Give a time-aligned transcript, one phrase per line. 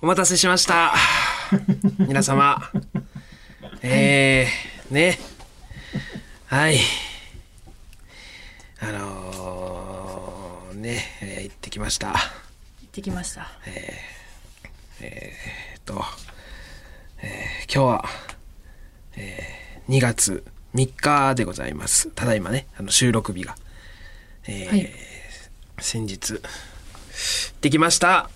[0.00, 0.94] お待たせしました。
[1.98, 2.70] 皆様。
[3.82, 5.18] えー、ね。
[6.46, 6.78] はい。
[8.80, 12.10] あのー、ね、えー行ってきました。
[12.10, 14.00] 行ってきましたえ
[15.78, 16.04] っと、
[17.20, 18.08] えー今日は、
[19.16, 20.44] えー2月
[20.76, 22.10] 3日でございます。
[22.10, 23.56] ただいまね、あの収録日が。
[24.46, 24.92] えーはい
[25.80, 26.42] 先日、行っ
[27.60, 28.30] てきました。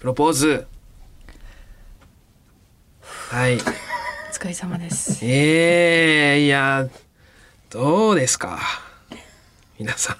[0.00, 0.66] プロポーズ。
[3.02, 3.56] はい。
[3.56, 3.58] お
[4.32, 5.22] 疲れ様です。
[5.22, 6.88] えー、いや、
[7.68, 8.58] どうですか？
[9.78, 10.16] 皆さん。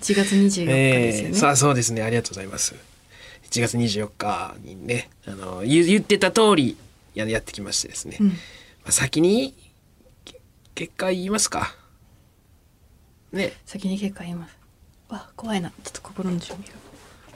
[0.00, 2.02] 1月24日ですよね、えー、さあそうですね。
[2.02, 2.74] ありがとうございます。
[3.50, 6.76] 1月24日にねあの言言ってた通り
[7.14, 8.28] ややってきましてですね、うん。
[8.28, 8.34] ま
[8.88, 9.54] あ、先に
[10.26, 10.42] け
[10.74, 11.74] 結果言いますか。
[13.32, 13.54] ね。
[13.64, 14.58] 先に結果言います。
[15.08, 15.70] わ怖いな。
[15.70, 16.83] ちょっと心の準備が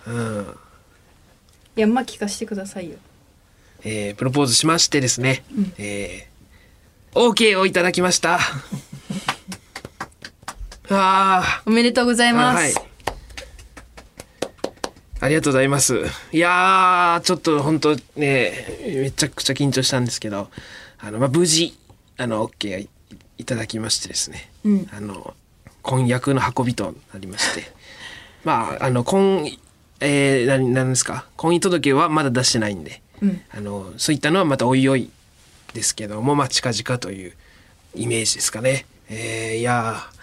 [0.08, 0.56] うん。
[1.76, 2.96] いやまあ聞かせてくださいよ。
[3.84, 5.72] えープロポーズしましてですね、うん。
[5.78, 8.40] えー、OK をいただきました。
[10.90, 11.68] あー。
[11.68, 12.88] おめでとうございます、はい。
[15.20, 16.04] ありがとうございます。
[16.32, 20.48] いやー、ちょっと本当ね、めちゃくちゃ緊張したんですけど、
[20.98, 21.76] あの、まあ、無事、
[22.16, 22.88] あの、OK い
[23.38, 24.88] いただきましてですね、うん。
[24.92, 25.34] あの、
[25.82, 27.70] 婚約の運びとなりまして、
[28.44, 29.50] まあ、あの、婚、
[30.00, 33.40] えー、何、なんですか、婚姻届はまだ出してないんで、うん。
[33.50, 35.10] あの、そういったのはまたおいおい
[35.74, 37.32] ですけども、まあ、近々という
[37.94, 38.86] イメージですかね。
[39.10, 40.18] えー、いやー、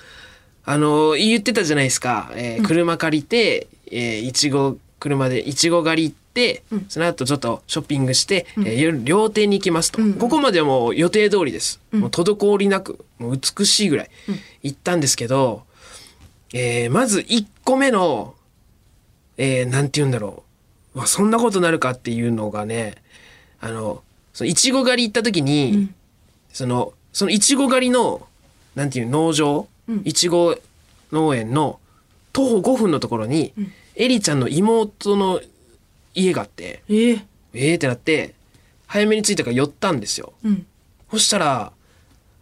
[0.67, 6.85] あの言ってたじゃないですか、えー車借りて、えーいちご車でいちご狩り行って、うん。
[6.89, 10.13] その後ちょっとショッピングして、えー夜料亭に行きますと、うん。
[10.13, 11.99] ここまではもう予定通りです、うん。
[12.01, 14.39] もう滞りなくもう美しいぐらいうん。
[14.63, 15.63] 行ったんですけど、
[16.53, 18.33] えーまず1個目の、
[19.37, 20.43] えーなんて言うんだろ
[20.95, 20.99] う。
[20.99, 22.95] うわそんなことなるかっていうのがね
[23.59, 25.95] あのそのいちご狩り行った時に、うん。
[26.51, 28.27] そのそのいちご狩りの
[28.75, 30.01] なんていう農場うん。
[30.05, 30.57] いちご
[31.11, 31.79] 農園の
[32.33, 33.71] 徒歩5分のところに、うん。
[33.95, 35.41] エリちゃんの妹の
[36.13, 37.21] 家があってえー、
[37.53, 38.35] えーってなって
[38.87, 40.33] 早めに着いたから寄ったんですよ。
[40.43, 40.65] うん。
[41.11, 41.71] そしたら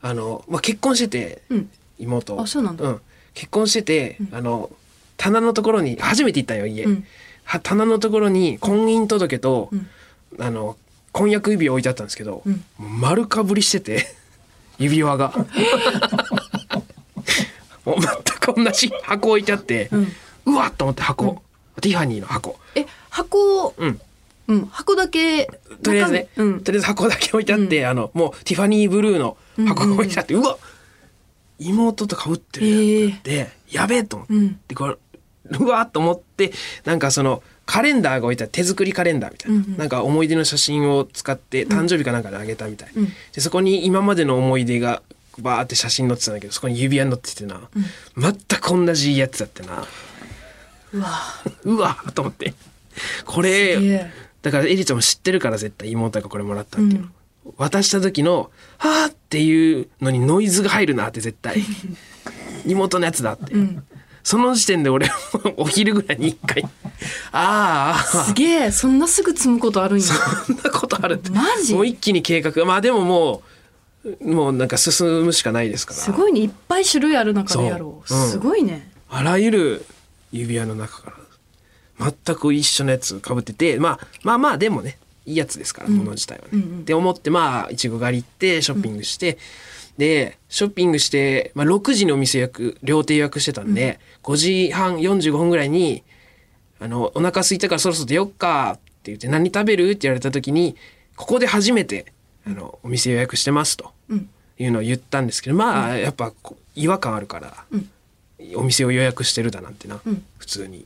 [0.01, 1.69] あの、まあ、結婚しててうん。
[1.99, 2.89] 妹あそうなんだ。
[2.89, 3.01] ん、
[3.33, 4.35] 結婚してて、うん。
[4.35, 4.71] あの
[5.17, 7.05] 棚のところに初めて行ったんよ家、うん。
[7.43, 9.87] は棚のところに婚姻届と、うん。
[10.39, 10.77] あの
[11.11, 12.63] 婚約指輪置いてあったんですけど、うん。
[12.79, 14.15] 丸かぶりしてて
[14.79, 15.33] 指輪が。
[17.85, 18.09] もう全
[18.39, 20.11] く同じ箱置いてあって、うん。
[20.45, 21.41] うわっと思って箱、
[21.81, 22.57] ティファニーの箱。
[22.75, 23.99] え箱うん。
[24.47, 24.65] うん。
[24.67, 25.45] 箱だけ
[25.81, 26.61] とりあえずね、うん。
[26.61, 29.37] とりあえず箱だけ置いてあって、あのもうティファニーブルーの
[29.67, 30.57] 箱が置いてあって、うわ
[31.59, 34.59] 妹とかぶってるって、やべえと思って、うん。
[34.67, 34.95] でこれ
[35.51, 36.51] うわっと思って
[36.85, 39.77] なんかそのカレンダーが置いてある手作りカレンダーみたいな、うんうん。
[39.77, 43.07] なんか思い出の写真を使って誕生日かなんかであげたみたい、うん。
[43.33, 45.01] でそこに今までの思い出が
[45.39, 47.61] バーって写真載ってたんだけどそこに指輪載っててな、
[48.17, 49.85] 全く同じやつだってな。
[50.93, 51.09] うわ。
[51.63, 52.53] うわと思って。
[53.25, 54.11] これえ。
[54.41, 57.07] だからエリちゃんも知ってるから絶対妹がこれもらったっていうの、
[57.57, 61.63] 渡した時の「はあ」っていうのにノイズが入るなって絶対。
[62.67, 63.83] 妹のやつだって、うん
[64.23, 65.09] その時点で俺
[65.57, 66.63] お昼ぐらいに一回
[67.33, 70.05] 「ああすげえそんなすぐ積むことあるんや。
[70.05, 71.29] そんなことあるって。
[71.29, 71.73] マジ？
[71.73, 72.63] もう一気に計画。
[72.65, 73.43] まあでもも
[74.05, 75.99] うもうなんか進むしかないですから。
[75.99, 76.41] すごいね。
[76.41, 78.07] いっぱい種類ある中でやろう。
[78.07, 78.29] そううん。
[78.31, 78.91] すごいね。
[79.09, 79.85] あらゆる
[80.31, 81.13] 指輪の中か
[81.99, 85.97] ら全く一緒のやつかぶってて、まあ、まあまあでもねいいやつですから、うん。
[85.97, 86.49] もの自体はね。
[86.53, 86.79] うんうん。
[86.79, 89.37] って思ってまあいちご狩り行ってショッピングして、
[89.97, 96.03] でショッピングして、まあ、6時にお店予約料亭予約してたんで、5時半45分ぐらいに
[96.79, 100.75] 「あのお腹空いたからそろそろ出よっか」って言って「何食べる?」って言われた時に
[101.15, 102.11] ここで初めて
[102.45, 103.91] あのお店予約してますと。
[104.09, 104.29] うん。
[104.59, 106.31] いうのを言ったんですけどまあやっぱ
[106.75, 107.65] 違和感あるから。
[107.71, 107.89] うん。
[108.55, 110.23] お店を予約してるだなんてな、うん。
[110.37, 110.85] 普通に。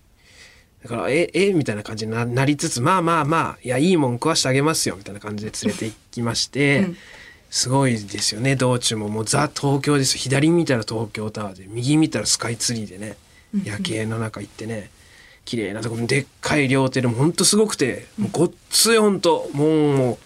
[0.84, 1.54] だからええ？
[1.54, 6.98] みたいな感じにななりつつまあまあまあいやいいもん食わしてあげますよみたいな感じで連れて行きまして、うん
[7.50, 8.56] すごいですよね。
[8.56, 13.18] 道中ももうザ東京です左見たら東京タワーで右見たらスカイツリーでね。
[13.64, 14.90] 夜景の中行ってね。
[15.46, 15.96] 綺麗なとこ。
[15.96, 20.18] でっかい料亭でもほんとすごくてもうごっついほんともうめ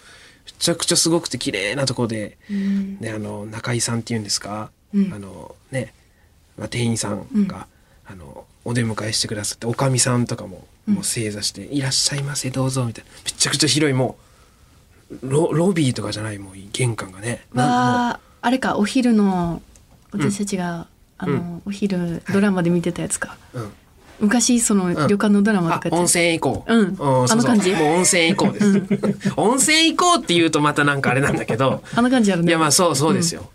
[0.58, 2.98] ちゃくちゃすごくて綺麗なとこで、うん。
[2.98, 5.12] であの中井さんっていうんですか、うん。
[5.14, 5.94] あのね、
[6.58, 7.66] まあ、店員さんが、
[8.04, 13.10] あのお出迎えしてくださっておかみさんとかも,、もう正座して「いらっしゃいませどうぞ」みたいな。
[13.24, 14.31] めちゃくちゃ広いもう
[15.22, 17.44] ロロビーとかじゃないもう玄関がね。
[17.56, 19.62] ああれかお昼の
[20.12, 20.86] 私たちが、
[21.16, 23.72] あの、お昼ドラマで見てたやつか、う、うん、
[24.20, 26.74] 昔その旅館のドラマとかやってあ温泉行こう。
[26.74, 26.96] うん。
[27.00, 27.72] あの感じ？
[27.72, 29.32] もう温泉行こうです。
[29.36, 32.48] 温泉行こうって言うとまたなんかあれなんだけど、 あんな感じあるね。
[32.48, 33.48] いやまあそうそうですよ。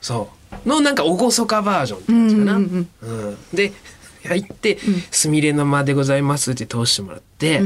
[0.00, 0.30] そ
[0.64, 0.68] う。
[0.68, 1.16] のなんか厳
[1.46, 2.52] かバージョンって感じかな。
[2.54, 3.36] ううんんうん。
[3.52, 3.72] で、
[4.24, 4.78] 入って、
[5.10, 7.62] すみれの間でございますって通してもらって、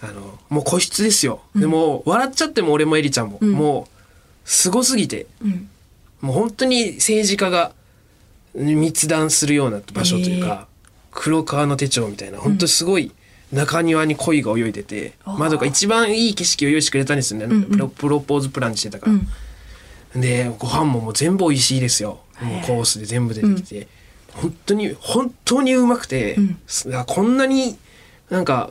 [0.00, 1.40] あの、もう個室ですよ。
[1.54, 5.68] でも、笑っちゃっても俺もエリちゃんも、もう、すごすぎて、うん。
[6.20, 7.72] もう本当に政治家が
[8.54, 10.66] 密談するような場所というか、
[11.10, 13.12] 黒川の手帳みたいな本当すごい
[13.52, 19.10] 中庭に鯉が泳いでて、窓が一番いい景色を用意してくれたんですよね、プロプロポーズプランにしてたか
[20.14, 22.20] ら、でご飯ももう全部美味しいですよ。
[22.40, 23.88] もうコースで全部出てきて、
[24.32, 26.36] 本当に本当にうまくて、
[27.06, 27.76] こんなに
[28.30, 28.70] なんか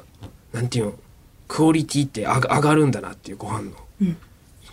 [0.54, 0.94] なんていうの
[1.48, 3.72] クオリティって上が上がるんだなっていうご飯の。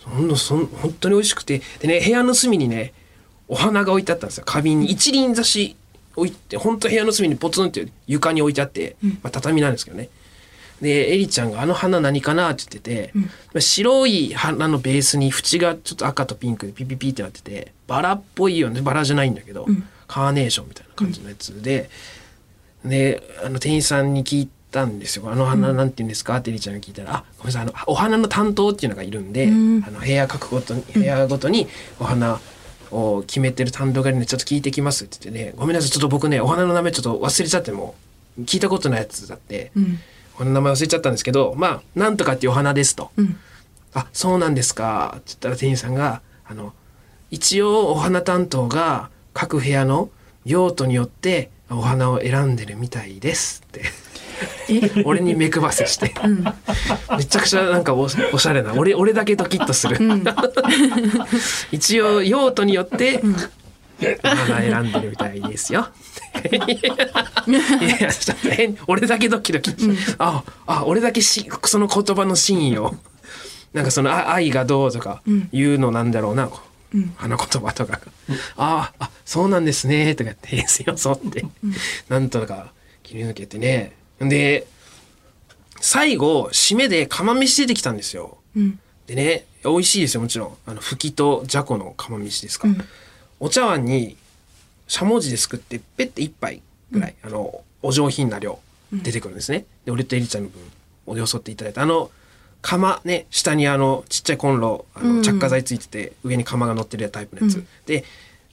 [0.05, 1.61] ほんのそん本当に美味しくて。
[1.79, 2.93] でね部屋の隅にね
[3.47, 4.43] お花が置いてあったんですよ。
[4.45, 4.91] 花瓶に。
[4.91, 5.75] 一輪挿し
[6.15, 10.09] 置いて本当部屋の隅にポツンって床に置いてあって、まあ、畳なんですけどね。
[10.81, 18.81] でエリちゃんが「あの花何かな?」って言ってて、まあ白い花のベースに縁がちょっと赤とピンクでピピピってなっててバラっぽいよね。
[18.81, 19.67] バラじゃないんだけど、
[20.07, 21.89] カーネーションみたいな感じのやつで、
[22.83, 29.49] であの店員さんに聞いたんですよ「あの花なんて言うんですか?」ってエリちゃんに聞いたら「あごめんなさいあのお花の担当っていうのがいるんで、あ
[29.91, 31.67] の部屋各ごとに部屋ごとに
[31.99, 32.39] お花
[32.91, 37.95] を決めてる担当がいるんでちょっと聞いてきます」って言ってね「ごめんなさいちょっと僕ねお花の名前ちょっと忘れちゃっても
[38.37, 39.71] う聞いたことないやつだって、
[40.35, 43.11] お花の名前忘れちゃったんですけどまあなんとかっていうお花ですと。
[43.93, 46.73] あそうなんですかって言ったら店員さんがあの
[47.31, 50.09] 一応お花担当が各部屋の
[50.43, 53.83] 用途によってお花を選んでるみたいですって
[55.05, 56.13] 俺に目配せして、
[57.17, 59.97] めちゃくちゃなんかおおしゃれな俺俺だけドキッとする、
[61.71, 63.21] 一応用途によって
[64.23, 65.87] お花選んでるみたいですよ。
[68.87, 69.73] 俺だけドキドキ、
[70.19, 72.95] ああ俺だけしその言葉の真意を。
[73.73, 75.21] なんかそのあ愛がどうとか
[75.51, 76.49] 言うのなんだろうな、
[77.17, 77.93] 花言葉とか。
[77.93, 77.99] が、
[78.55, 80.15] あああそうなんですね。
[80.15, 81.45] とかって平成装って、
[82.07, 82.71] なんとか
[83.03, 84.67] 切り抜けてねで
[85.81, 88.37] 最後締めで釜飯出てきたんですよ、
[89.07, 90.57] でね美味しいですよもちろん。
[90.65, 92.67] あのふきとじゃこの釜飯ですか。
[92.67, 92.73] ら、
[93.39, 94.15] お茶碗に
[94.87, 98.59] しゃもじですくってペッて一杯ぐらい、あのお上品な量
[98.91, 100.61] 出てくるんですね、で俺とエリちゃんの分
[101.07, 102.09] をよそっていただいてあの
[102.61, 108.05] 釜ね下にあのちっちゃいコンロあの着火剤ついてて、上に釜が乗ってるタイプのやつ、で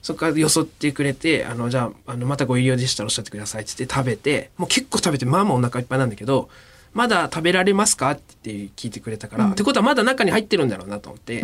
[0.03, 6.49] そこからよそってくれてあのじゃああのまたご入り用でしたらおっしゃってくださいっつって食べてもう結構食べてまあまあお腹いっぱいなんだけど
[6.93, 11.41] まだ食べられますかって聞いてくれたから、ってことはまだ中に入ってるんだろうなと思って、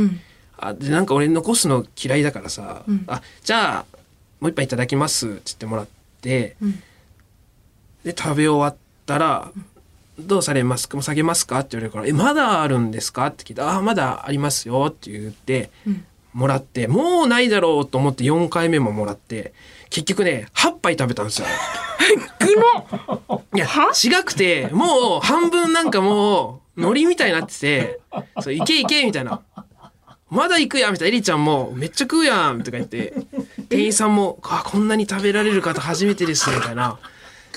[0.57, 3.85] あでなんか俺残すの嫌いだからさ、あじゃあ
[4.41, 5.87] もう一杯いただきますって言ってもらっ
[6.21, 6.55] て、
[8.03, 9.51] で食べ終わったら
[10.19, 11.01] 「どうされますか？
[11.01, 15.71] 下げますか?」って言われるから「えまだあるんですか?」って聞いて「あまだありますよ」って言って、
[16.39, 19.53] もらってもうないだろうと思って4回目ももらって
[19.89, 21.47] 結局ね8杯食べたんですよ。
[23.53, 27.99] いや違くてもう半分なんかもう海苔みたいになってて
[28.39, 29.41] 「そういけいけ」みたいな
[30.31, 31.09] 「まだ行くや」みたいな。
[31.09, 33.13] エリちゃんも「めっちゃ食うやん」とか言って
[33.67, 36.97] 店員さんも「あこんなに食べられる方初めてです」みたいな。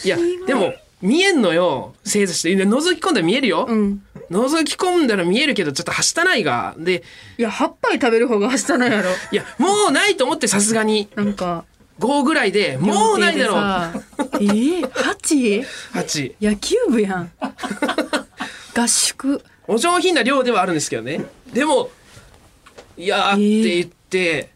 [0.05, 2.55] いやでも見えんのよ正座して。
[2.55, 4.03] で覗き込んだら見えるよ、うん。
[4.31, 6.75] 覗き込んだら見えるけどちょっとはしたないが。
[6.79, 7.03] で
[7.39, 9.11] いや8杯食べる方がはしたないやろ。
[9.31, 11.09] いやもうないと思ってさすがに。
[11.17, 11.65] なんか。
[11.99, 13.59] 5ぐらいでもうないだろう。
[13.59, 13.63] う
[14.41, 15.65] えー、8?
[15.93, 17.33] 8野球部やん。
[18.75, 19.43] 合宿。
[19.69, 21.25] お上品な量ではあるんですけどね。
[21.53, 21.91] でも
[22.97, 24.52] 「いやー」って言って、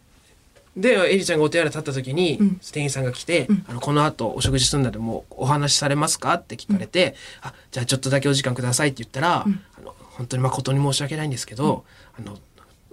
[0.76, 11.84] でエリちゃんがお手洗い立った時に、店員さんが来て、あの「この後お食事するんだでもうお話しされますか?」って聞かれて「あじゃあちょっとだけお時間ください」って言ったら、あの本当に誠に申し訳ないんですけど、
[12.18, 12.38] あの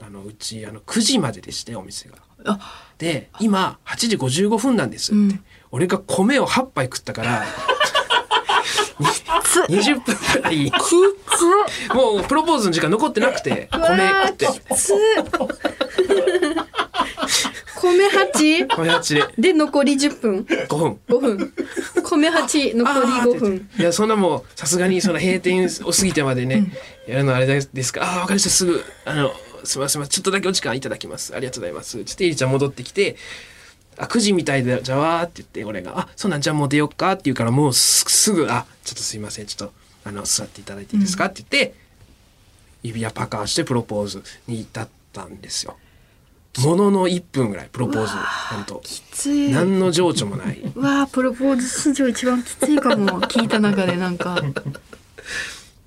[0.02, 2.16] あのうちあの9時まででしてお店が。
[2.46, 2.60] あ。
[2.98, 5.40] で今8時55分なんですって、
[5.72, 7.44] 俺が米を8杯食ったから
[9.68, 10.72] 20分くらい。
[11.94, 14.48] もうプロポーズの時間残ってなくて米食って
[17.84, 19.16] 米8米八。
[19.16, 20.40] でで残り10分。
[20.42, 21.00] 5分。
[21.10, 21.54] 5分。
[22.04, 23.70] 米8残り5分。
[23.78, 26.72] いやそんなもうさすがにその閉店を過ぎてまでね、
[27.08, 28.02] やるのあれですか？
[28.04, 28.50] ああ分かりました。
[28.50, 29.32] すぐあの
[29.66, 30.08] すみません。
[30.08, 31.36] ちょっとだけお時間いただきます。
[31.36, 32.04] ありがとうございます。
[32.04, 33.18] ちょっとエリちゃん戻ってきて
[33.98, 39.46] あ9時みたいでじゃあわーって言って俺が「あそうなんじゃあもう出よっか」って言うからもうすすぐ「あちょっとすいません。
[39.46, 39.74] ちょっと
[40.06, 41.76] あの座っていただいていいですか?」って言って
[42.82, 45.78] 指輪パカーンしてプロポーズに至ったんですよ。
[46.62, 48.14] ものの1分ぐらいプロポーズ
[48.54, 48.80] 本当。
[48.84, 49.52] きつい。
[49.52, 50.60] 何の情緒もない。
[50.76, 54.40] うわープロポーズ史上一番きついかも聞いた中でなんか。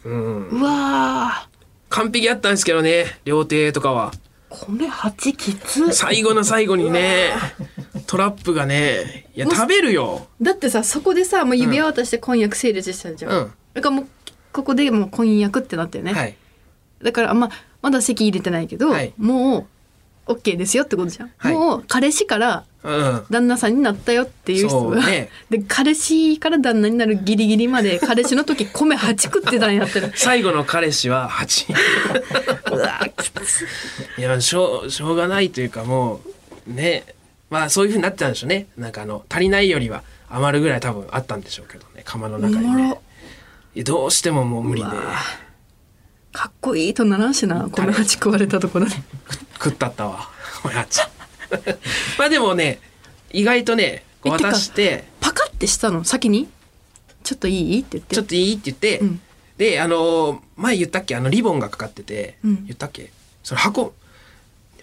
[0.04, 0.48] うん。
[0.48, 1.48] うわ
[1.88, 4.12] 完璧やったんですけどね料亭とかは。
[4.12, 7.30] ー米八きつ最後の最後にね
[8.06, 10.26] トラップがねいや食べるよ。
[10.40, 13.52] だってさそこでさもう指輪渡して婚約成立したじゃん、うん。
[13.74, 14.06] だからもう
[14.52, 16.36] ここでもう婚約ってなってるね、はい。
[17.02, 17.50] だからまあ
[17.82, 19.12] まだ籍入れてないけど、はい。
[19.18, 19.66] もう
[20.26, 21.54] OK ですよってことじゃん、はい。
[21.54, 23.26] もう彼氏からうん。
[23.30, 25.28] 旦那さんになったよっていう人が、そうね。
[25.50, 30.12] で彼氏から旦那になるギリギリまで彼氏の時米8食ってたんやってる。
[30.14, 31.74] 最後の彼氏は8
[32.74, 33.66] うわきつ
[34.18, 34.22] い。
[34.22, 36.20] やしょうしょうがないというかも
[36.68, 37.04] うね。
[37.50, 38.66] まあそういうふうになってたんでしょうね。
[38.76, 42.02] なんかあの足りないよりは余るぐらい多分あったんでしょうけどね。
[42.04, 42.98] 釜のお中にね。
[43.74, 44.88] いやどうしてももう無理で。
[44.88, 45.16] うわ
[46.36, 47.32] かっこいいとならん。
[47.32, 48.92] しな米8食われたところで。
[49.54, 50.28] 食ったったわ
[50.66, 51.00] おやつ
[52.18, 52.78] まあでもね
[53.32, 55.04] 意外とね渡して。
[55.20, 56.04] パカってしたの？
[56.04, 56.46] 先に？
[57.24, 57.80] ちょっといい？
[57.80, 58.14] って言って。
[58.14, 59.20] ちょっといいって言って、うん。
[59.56, 61.16] であの前言ったっけ？
[61.16, 62.66] あのリボンがかかってて、うん。
[62.66, 63.10] 言ったっけ？
[63.42, 63.94] その箱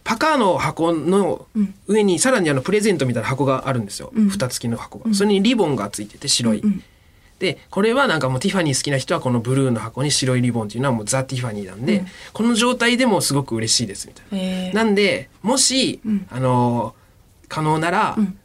[0.03, 1.75] パカーの箱のうん。
[1.85, 4.29] 上にさらにあのプレゼントみたいな箱があるんですよ、うん。
[4.29, 6.83] 蓋付きの箱が、それにリボンがついてて白い、うん
[7.43, 12.07] でこれはなんかもうティファニー好きな人はこのブルーの箱に白いリボンっていうのはもうザ・ティファニーなんで、うん。
[12.31, 14.37] この状態でもすごく嬉しいですみたいな。
[14.37, 14.73] えー。
[14.73, 16.25] なんでもし、うん。
[16.31, 16.95] あの
[17.49, 18.39] 可能なら、うん。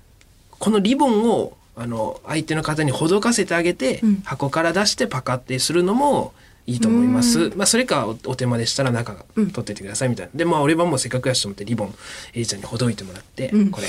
[0.58, 4.22] このリボンをあの相手の方にほどかせてあげて、うん。
[4.24, 6.34] 箱から出してパカってするのも
[6.66, 7.40] いいと思います。
[7.40, 9.50] うまあそれかおお手間でしたら中がうん。
[9.52, 10.32] 取っていてくださいみたいな。
[10.34, 11.94] でまあ俺はもうせっかくやしと思ってリボン
[12.34, 13.70] エリちゃんにほどいてもらって、うん。
[13.70, 13.86] これ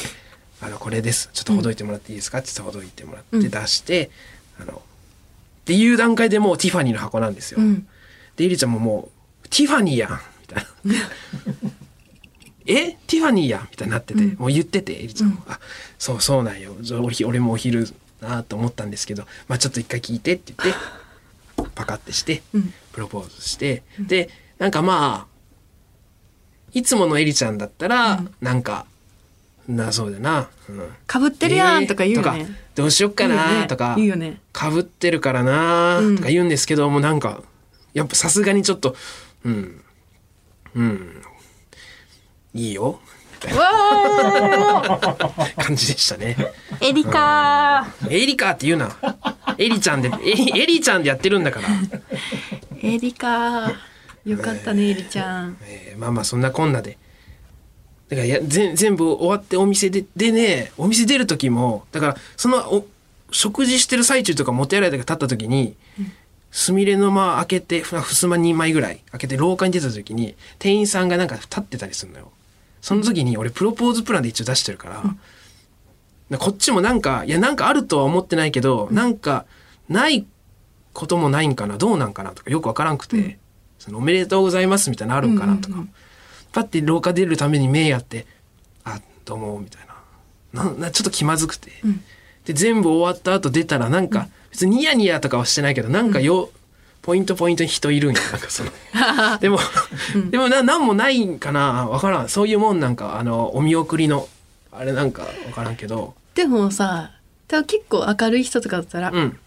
[0.62, 1.30] あのこれです。
[1.34, 2.40] ちょっとほどいてもらっていいですか？
[2.40, 3.50] って言ってほどいてもらってうん。
[3.50, 4.12] 出して、
[4.62, 4.82] あの
[5.70, 7.62] っていう段階でもうティファニーの箱なんですよ。
[7.62, 7.88] うん。
[8.36, 9.12] でエリちゃんもも
[9.46, 10.96] うティファニーやんみたいな。
[12.66, 12.94] え？
[13.06, 14.36] ティファニーやんみたいになってて、うん。
[14.40, 15.60] もう言っててエリちゃんも、あ
[16.00, 16.76] そうそうなんよ。
[17.28, 17.88] 俺もお昼
[18.20, 20.82] なと思ったんですけどまあちょっと一回聞いてって言って
[21.76, 22.74] パカってしてうん。
[22.92, 28.34] プロポーズして、でなんかまあいつものエリちゃんだったら、うん。
[28.42, 28.88] なんか
[29.68, 32.48] なそうだな、うん、かぶってるやんとか言うよとね、
[32.80, 33.98] どうしよっかなとか
[34.54, 37.44] かぶってるからなうんとか言うんですけど、もうなんか
[37.94, 38.96] やっぱさすがにちょっと
[39.44, 39.82] うん
[40.76, 41.22] うん
[42.54, 43.02] いいよ
[43.46, 45.20] 言うよねわ
[45.62, 46.38] 感じでしたね。
[46.80, 48.96] ーエリカエリカって言うな。
[49.58, 51.68] エリちゃんで、エリエリちゃんでやってるんだから。
[51.68, 52.00] ー
[52.96, 53.76] エリカー
[54.26, 56.98] よかったねエリちゃんえーまあまあそんなこんなで。
[58.10, 62.88] だからや全全部終わってお店ででねお店出る時もだからそのお
[63.32, 65.76] 食事してる最中とか持て洗いとか立った時に、
[66.50, 72.32] すみれの間開けてふふすま2枚ぐらい開けて廊下に出た時に店員さんがなんか立ってたりするのよ。
[72.82, 75.04] その時に俺プロポーズプランで一応出してるから、
[76.32, 79.46] でこっちもなんかいやなんかあるとは思ってないけど、なんか
[79.88, 80.26] ない
[80.94, 83.38] こともないんかなどうなんかなとかよくわからんくて、
[83.78, 85.94] そのおめでとうございますみたいなのあるんかなとか、うんうん
[86.52, 88.26] パッて廊下出るために目やって
[88.84, 89.82] 「あどうも」みたい
[90.54, 90.64] な。
[90.64, 92.02] ななちょっと気まずくて、ん。
[92.46, 96.50] で全部終わった後出たらなんか、別にニヤニヤとかはしてないけどなんかよ、
[97.04, 98.22] ポイントポイントに人いるんや。
[98.32, 98.72] なんかその。
[99.40, 99.60] でも、
[100.32, 101.88] でもな何もないんかな。
[101.88, 102.30] わからん。
[102.30, 104.28] そういうもんなんかあのお見送りの
[104.72, 106.16] あれなんかわからんけど。
[106.34, 107.12] でもさ
[107.48, 109.38] 多分結構明るい人とかだったら、うん。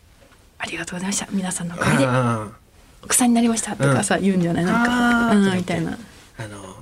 [0.58, 1.26] ありがとうございました。
[1.32, 2.46] 皆さんのおかげであ
[3.02, 4.64] 奥さんになりましたとかさ、言うんじゃない？
[4.64, 5.98] なんかうんみたいな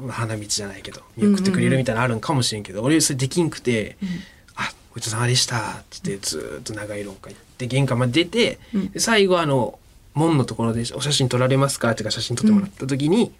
[0.08, 3.96] 花道じゃないけど見送ってくれるみたいなのあるんかもしれんけど、俺それできんくて
[4.56, 8.58] 「あごちそうさまでした」って言ってずーっと長い廊下行って玄関まで出て、
[8.96, 9.78] 最後あの
[10.14, 13.32] 門のところで「お写真撮られますか?」ってか写真撮ってもらった時に、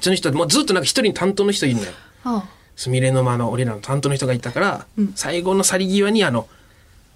[0.00, 1.92] その人もうずっとなんか一人担当の人いるのよ。
[2.24, 5.12] あすみれの間の俺らの担当の人がいたから、うん。
[5.14, 6.48] 最後の去り際にあの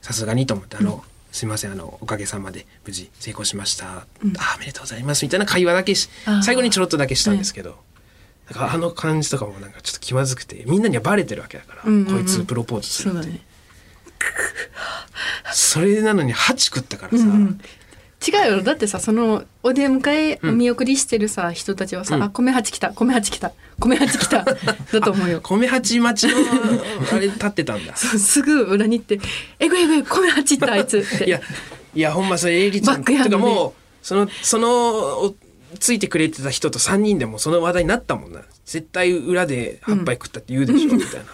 [0.02, 4.34] さすがにと思ってあの、すいませんあのおかげさまで無事成功しました、うん。
[4.36, 6.10] あおめでとうございますみたいな会話だけし
[6.44, 7.78] 最後にちょろっとだけしたんですけど、
[8.50, 12.14] なんかあの感じとかもなんかちょっと気まずくてみんなにはバレてるわけだから、うんうんうん。
[12.16, 13.40] こいつプロポーズするってそね。
[15.52, 17.60] それなのに8食ったからさ、うんうん。
[18.26, 18.62] 違うよ。
[18.62, 22.22] だってさそのお出迎えお見送りしてるさ、人たちはさ、うん。
[22.22, 22.90] あ米八来た。
[22.90, 23.52] 米八来た。
[23.80, 24.44] 米八来た。
[24.44, 25.40] だと思うよ。
[25.40, 26.38] 米八待ちの
[27.12, 27.94] あれ立ってたんだ。
[27.96, 29.20] すぐ裏に行って
[29.58, 31.24] 「えぐいえぐい米八行ったあいつ」って。
[31.24, 31.40] いや
[31.94, 33.36] いやほんまそれエイリちゃんバックヤードで。
[33.36, 33.72] てかもう
[34.06, 35.36] そのそのお
[35.78, 38.42] ついてくれてた人と3人でもその話題になったもんな。
[38.64, 41.26] 絶対裏で8杯食ったって言うでしょ、みたいな。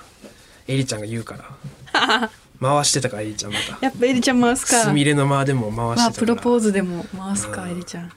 [0.68, 1.36] エリちゃんが言うか
[1.92, 2.30] ら。
[2.60, 3.78] 回してたからエリちゃんまた。
[3.84, 4.84] やっぱエリちゃん回すか。
[4.84, 7.70] すみれの間でも回まあしてたプロポーズでも回すか、うん。
[7.72, 8.06] エリちゃん。
[8.06, 8.12] い8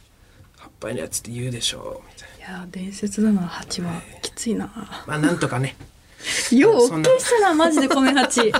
[0.80, 2.60] 杯のやつって言うでしょみたいな。
[2.60, 4.02] や伝説だな八は。
[4.22, 4.68] きついな。
[5.08, 5.76] まあなんとかね。
[6.52, 7.10] ようそんな。
[7.10, 8.42] OK したなマジで米八。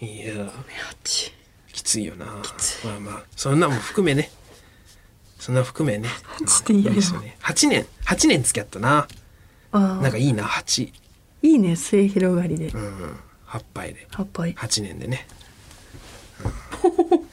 [0.00, 0.52] いや。
[1.04, 1.32] 八。
[1.32, 1.35] き
[1.86, 2.26] ついよな。
[2.26, 4.30] まあまあそんなも含めね。
[5.38, 6.08] そんな含めね。
[6.44, 7.36] 八って嫌やいいですよね。
[7.42, 7.86] 8年。
[8.04, 9.06] 8年付き合ったな。
[9.72, 10.92] あなんかいいな8
[11.42, 12.66] いいね末広がりで。
[12.66, 13.16] うん。
[13.46, 14.08] 8杯で。
[14.10, 15.28] 葉っぱい8年でね、
[16.44, 17.26] うん。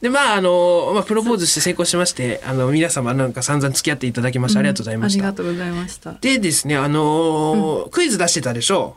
[0.00, 6.12] でまああの、まあ、プロポーズして成功しましてあの皆様なんか散々付き合っていただきましてありがとうございました、ありがとうございました。
[6.12, 8.96] でですねあのークイズ出してたでしょ？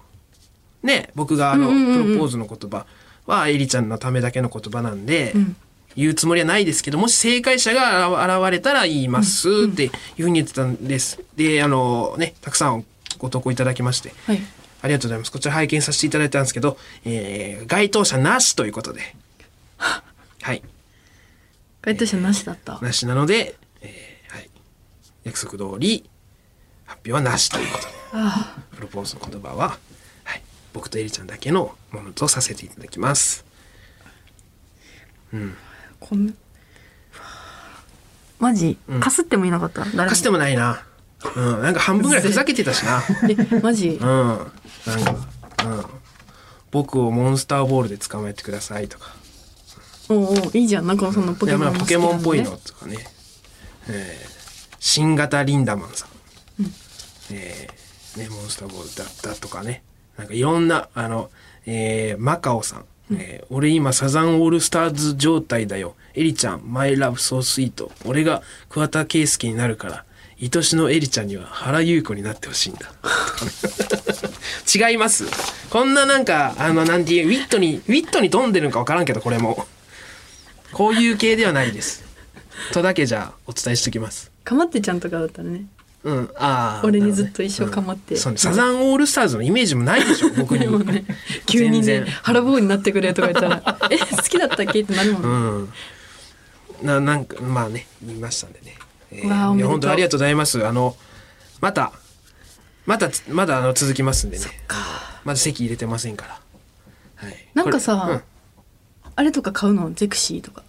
[0.84, 2.04] うね僕があの、うんうんうんうん。
[2.06, 2.86] プロポーズの言葉
[3.26, 5.56] はエリちゃんのためだけの言葉なんで、ん。
[5.96, 11.20] 言うつもりはないですけどもし正解者が現れたら言いますっていうふうに言ってたんです。
[11.36, 12.86] であのねたくさん
[13.18, 14.42] ご投稿いただきましてはい。
[14.82, 15.32] ありがとうございます。
[15.32, 19.16] こちら拝見させていただいたんですけど、えー該当者なしということで。
[19.78, 20.64] はい。
[21.82, 22.80] 該当者なしだった。
[22.80, 24.50] なしなので、えーはい、
[25.24, 26.10] 約束通り
[26.86, 27.90] 発表はなしということで。
[28.14, 29.91] あプロポーズの言葉は、はい、
[30.74, 33.46] 僕とエリちゃんだけのものとさせていただきます。
[35.34, 35.56] うん。
[35.56, 36.34] あこんな
[38.40, 39.86] マジうんかすってもいなかった？
[39.96, 40.84] 誰かしてもないな。
[41.36, 41.62] うん。
[41.62, 43.04] なんか半分ぐらいふざけてたしな。
[43.30, 43.90] えマジ？
[43.90, 44.00] うん。
[44.00, 44.52] なんか、
[45.66, 45.86] うん。
[46.72, 49.16] 僕をモンスターボールで捕まえてくださいとか。
[50.10, 52.98] おうおういいじゃんなんかそのポいやまあケモンポケモンっぽいのとかね。
[53.90, 54.32] えー
[54.84, 56.10] 新型リンダマンさん。
[57.30, 59.84] えーね、モンスターボールだったとかね。
[60.22, 61.32] なんかいろんな、あの、
[61.66, 62.86] えーマカオさん。
[63.18, 65.96] えー俺今サザンオールスターズ状態だよ。
[66.14, 67.92] エリちゃん、マイラブソースイート。
[68.06, 70.06] 俺が桑田佳祐になるから、
[70.40, 72.92] 愛しのエリちゃんには原優子になってほしいんだ。
[74.90, 75.26] 違います。
[75.72, 79.66] こんななんか、あの、なんていう、ウィットに、ウィットに富んでるのかわからんけど、これも。
[80.72, 82.04] こういう系ではないです。
[82.74, 84.32] とだけじゃお伝えしておきます。
[84.44, 85.66] かまってちゃんとかだったらね
[86.04, 86.86] うん、ああ。
[86.86, 90.62] 俺にずっと一生かまってうんそうねサザンオールスターズのイメージもないでしょ、 僕に。
[90.62, 91.06] でもね
[91.46, 94.82] 急にね腹棒になってくれとか言ったら え好きだったっけ？
[94.82, 95.28] ってなるもんね
[96.82, 96.88] うん。
[96.88, 98.76] な、なんか、まあね、言いましたんでね。
[99.12, 100.66] えいや、本当ありがとうございます。
[100.66, 100.96] あの、
[101.60, 101.92] また、
[102.88, 104.46] またつ、まだあの続きますんでね。
[105.24, 106.40] まだ席入れてませんから。
[107.16, 107.48] はい。
[107.54, 108.22] なんかさ、うん
[109.14, 109.92] あれとか買うの？
[109.94, 110.64] ゼクシーとか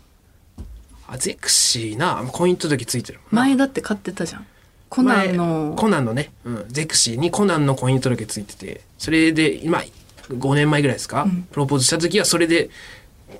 [1.09, 3.21] あ、ゼクシーな、コイン届きついてる。
[3.31, 4.47] 前だって買ってたじゃん
[4.93, 9.83] コナンの前コナンのね、うん、ゼクシーにコナンの婚姻届ついててそれで今
[10.29, 11.49] 5年前ぐらいですか、ん。
[11.51, 12.69] プロポーズした時はそれで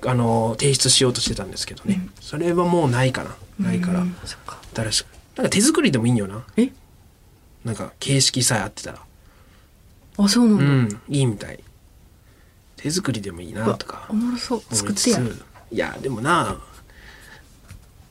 [0.03, 3.35] あの提出しようとしてたんですけどね、それはもうないかな。
[3.59, 4.15] ないから、うん。
[4.75, 5.07] 新しく。
[5.35, 6.43] なんか手作りでもいいんよな。
[6.57, 6.71] え？
[7.63, 8.99] なんか形式さえ合ってたら。
[10.17, 11.01] あそうなんだ、うん。
[11.07, 11.59] いいみたい。
[12.77, 14.07] 手作りでもいいなとか。
[14.09, 14.61] おもろそう。
[14.75, 15.19] 作ってや
[15.71, 16.59] いやでもな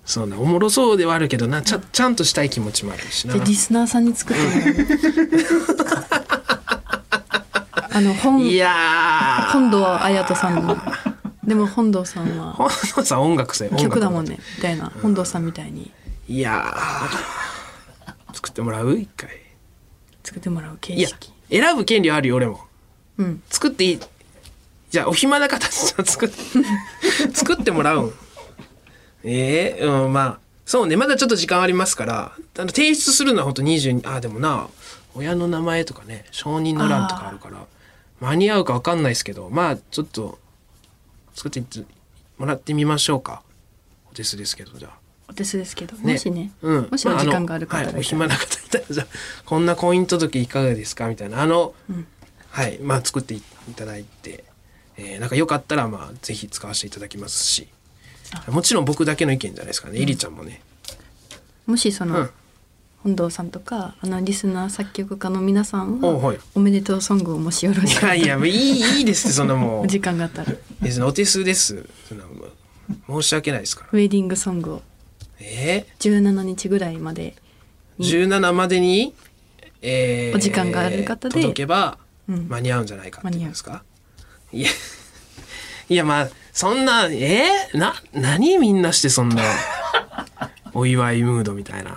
[0.05, 3.35] そうなおもろそうではあるけどなちゃちゃんとしたい気持ちもあるしな。
[3.35, 6.13] じゃあリスナーさんに作ってもらう。
[7.95, 9.53] あの本いやー。
[9.53, 10.77] 本堂綾人さんの。
[11.45, 14.91] でも本堂さんは 本野さん音楽せ音楽曲だもんねみたいな。
[15.03, 15.91] 本堂さんみたいに。
[16.29, 18.35] いやー。
[18.35, 18.97] 作ってもらう？
[18.99, 19.29] 一回。
[20.25, 22.61] 作ってもらう形いや式選ぶ権利あるよ俺も。
[23.19, 23.43] うん。
[23.51, 24.01] 作っていい。
[24.91, 26.31] じゃあお暇な方作っ
[27.33, 28.13] 作ってもらうん
[29.25, 34.69] ええうんまあそうねまだちょっと時間ありますからあの提出するのは本当22あでもな
[35.15, 37.67] 親の名前とかね承認の欄とかあるから
[38.21, 40.39] 間に合うか分かんないですけどまあちょっと
[41.35, 41.63] 作って
[42.39, 43.43] もらってみましょうか。
[44.11, 44.99] お手数ですけどじゃあ。
[45.29, 49.07] お手数ですけど、もしね、うん、もしお時間がある方まはい、お暇な方いたらじゃあ
[49.47, 51.09] こんな婚姻届いかがですか？
[51.09, 51.41] みたいな。
[51.41, 51.75] あの、
[52.51, 53.43] はいまあ作ってい
[53.75, 54.45] ただいて、
[54.99, 57.69] えーなんかよかったらまあぜひ使わせていただきますし
[58.49, 60.63] もちろん僕だけの意見じゃないですかね、えりちゃんもね。
[61.67, 62.31] もしその、うん。
[63.03, 66.39] 本堂さんとかあのリスナー作曲家の皆さんはおはい。
[66.55, 70.53] おめでとうソングをもしよろしいかったらやいやいいいいですってそんなも おう時間があったら。
[70.53, 71.85] ウ別にお手数です。
[73.09, 73.99] 申し訳ないですから。
[73.99, 74.83] ェディングソングを。
[75.41, 79.15] え？17日ぐらいまでー、17までに、
[79.81, 81.41] えーお時間がある方で。
[81.41, 82.49] 届けばうん。
[82.49, 83.83] 間に合うんじゃないかってことですか、
[84.53, 84.69] いや
[85.89, 87.49] いやまあそんなえ？
[87.73, 89.43] ー、な何みんなしてそんな
[90.75, 91.97] お祝いムードみたいな。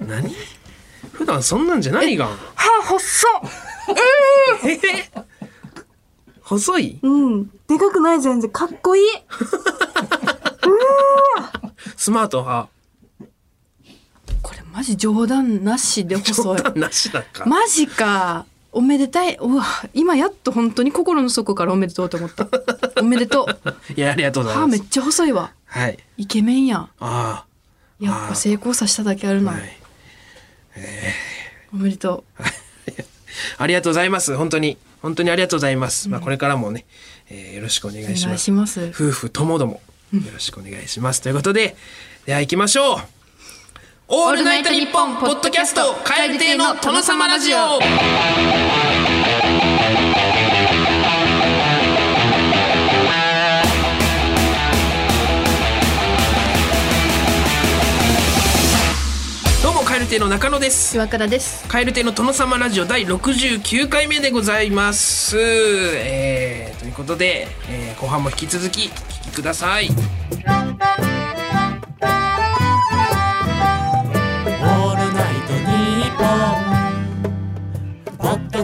[0.00, 0.34] 何？
[1.12, 2.38] 普段そんなんじゃないがん。
[2.54, 3.40] 歯細っ。
[4.62, 5.08] え？
[5.18, 5.24] ー
[6.42, 6.98] 細い？
[7.02, 7.50] うん。
[7.66, 8.50] でかくない全然。
[8.50, 9.04] かっこいい。
[11.96, 12.68] スマート派
[14.42, 16.58] これマジ冗談なしで細い。
[16.58, 18.46] 冗談なしだか、マジか
[18.76, 19.36] おめでたい。
[19.36, 22.46] うわ今やっと本当に心の底からおめでとうと思った。
[23.00, 23.72] おめでとう。
[23.96, 24.66] いやありがとうございます。
[24.66, 25.50] 歯めっちゃ細いわ。
[25.64, 25.98] はい。
[26.18, 26.86] イケメンや。
[27.00, 27.46] あ
[27.98, 29.78] やっぱ成功させただけあるな、あはい。
[30.74, 31.74] えー。
[31.74, 32.24] おめでと
[33.56, 34.36] ありがとうございます。
[34.36, 34.76] 本当に。
[35.00, 36.10] 本当にありがとうございます。
[36.10, 36.84] まあこれからもね、
[37.30, 38.44] えーよろしくお願いいします。
[38.44, 38.90] します。
[38.94, 39.80] 夫婦ともども
[40.12, 41.22] よろしくお願いします。
[41.22, 41.76] ということで、
[42.26, 43.15] では行きましょう。
[44.08, 47.80] オールナイトニッポンポッドキャスト蛙亭の殿様ラジオ
[59.60, 65.36] どうも蛙亭の中野です岩倉です蛙亭の殿様ラジオ第69回目でございます。
[65.36, 69.88] えーということで、えー後半も引き続きお聞きください。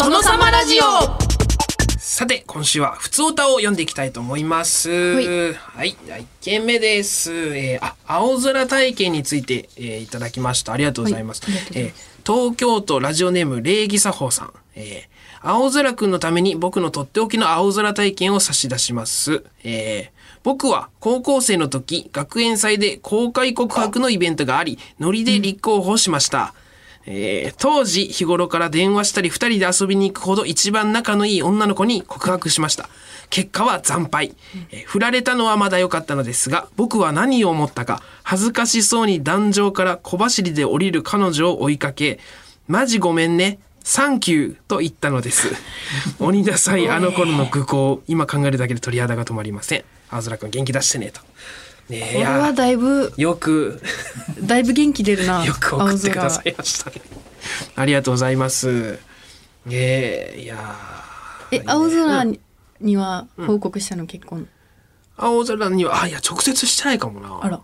[0.00, 0.82] 殿様ラジオ。
[1.98, 4.90] さて今週は普通歌を読んでいきたいと思います。
[5.20, 5.52] い。
[5.52, 10.72] はいじゃあ1件目です、えー、あ青空体験について、えーいただきました。
[10.72, 19.44] ありがとうございます,、はいえー東京都ラジオネーム礼儀作法さん、えー青空くんのために僕のとっておきの青空体験を差し出します。
[19.64, 26.54] えー僕は高校生の時、学園祭で公開告白のイベントがあり、ノリで立候補しました。
[27.10, 32.88] えー当時日頃から電話したり二人で遊びに行くほど一番仲のいい女の子に告白しました。
[33.28, 34.34] 結果は惨敗。
[34.70, 42.18] えー振られたのはまだ良かったのですが、僕は何を思ったか、恥ずかしそうに壇上から小走りで降りる彼女を追いかけ、
[42.68, 43.58] マジごめんね。
[43.82, 45.52] サンキューと言ったのです。
[46.20, 49.84] 鬼ダサいあの頃の愚行、今考えるだけで鳥肌が止まりません。
[50.10, 51.20] 青空くん元気出してねと。
[51.90, 53.82] ねえこれはだいぶよく
[54.40, 57.02] だいぶ元気出るな よく送ってくださいましたね。
[57.74, 58.98] ありがとうございます。
[59.68, 62.40] えー、いやーえ青空に
[62.80, 64.48] には報告したの結婚？
[65.16, 67.40] 青空にはあいや直接してないかもな。
[67.42, 67.60] あら。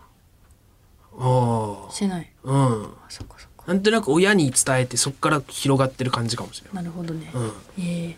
[1.19, 2.29] あしてない。
[2.43, 2.83] ーうん。
[2.85, 3.63] あそっかそっか。
[3.65, 6.83] なんとなく親に伝えてそこから広がってる感じかもしれない。
[6.83, 7.31] なるほどね。
[7.33, 7.51] うん。
[7.79, 8.15] え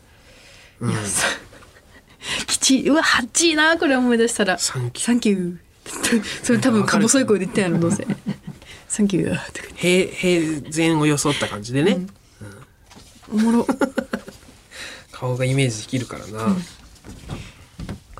[0.81, 0.85] え。
[0.85, 1.27] いやさ
[2.47, 4.57] 吉うわハッチいなこれ思い出したら。
[4.57, 5.57] サンキュー
[6.43, 8.05] それ多分か細い声で言ったんやろどうせ。
[8.87, 12.07] サンキューって平平然を装った感じでね、
[13.31, 13.65] おもろ。
[13.65, 13.75] こ
[15.11, 16.55] 顔がイメージできるからな。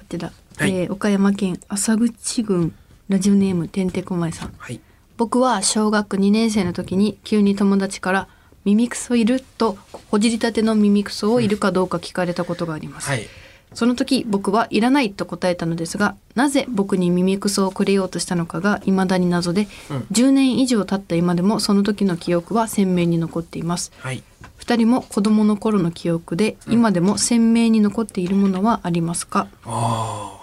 [0.10, 0.76] ちら、はい。
[0.76, 2.74] えー岡山県浅口郡
[3.08, 4.54] ラジオネームてんてこまいさん。
[4.58, 4.80] はい。
[5.18, 8.28] 僕は小学2年生の時に急に友達から
[8.66, 9.78] 「耳くそいる?」と
[10.10, 13.28] ほじりたての耳くそをいるかどうか聞かれたことがあります、はい。
[13.74, 19.68] その時僕はいらないと答えたのですがなぜ僕に耳くそをくれようとしたのかが未だに謎で、
[20.12, 23.92] 10年以上経った今でもその時の記憶は鮮明に残っています。
[24.00, 24.24] はい。
[24.60, 30.40] 2人も子供の頃の記憶で今でも鮮明に残っているものはありますか、あ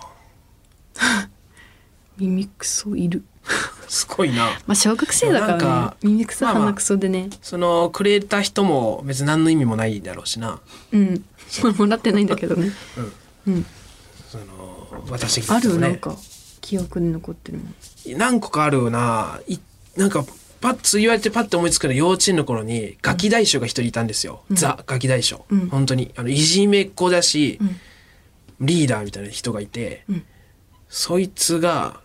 [2.18, 3.22] 耳くそいる。
[3.46, 3.48] あ、
[3.88, 4.46] すごいな。
[4.66, 5.96] まあ小学生だからね。
[6.02, 10.60] 耳くそまあまあ鼻くそでね、そのくれた人も別に何の意味もないだろうしな。
[10.92, 11.24] うん
[11.78, 12.72] もらってないんだけどね。
[13.46, 13.66] うん。
[14.28, 15.74] その私ある？
[15.74, 16.16] ねなんか
[16.60, 17.60] 記憶に残ってる
[18.16, 19.40] 何個かあるよな。
[19.46, 19.58] い
[19.96, 20.24] なんか
[20.60, 24.42] パッと言われてパッと思いつくのは幼稚園の頃にガキ大将が一人いたんですよ。
[24.50, 25.44] ザガキ大将。
[25.48, 25.68] うん。
[25.68, 26.12] 本当に。
[26.16, 27.80] あのいじめっ子だし、ん。
[28.60, 30.22] リーダーみたいな人がいて、ん。
[30.88, 32.00] そいつが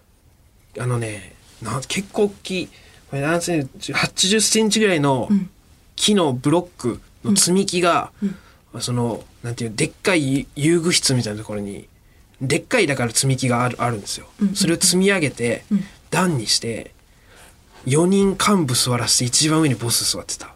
[0.80, 2.68] あのねな結構大きい
[3.10, 5.50] これ何センチ？80センチぐらいのん。
[5.96, 8.12] 木のブロックの積み木が、
[8.80, 11.88] そのなんていうでっかい遊具室みたいなところに
[12.42, 14.28] でっかいだから積み木があるあるんですよ。
[14.56, 15.64] それを積み上げて、
[16.10, 16.92] 段にして
[17.86, 20.48] 4人幹部座らせて一番上にボス座ってた。